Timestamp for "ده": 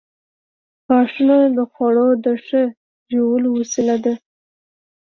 4.05-4.13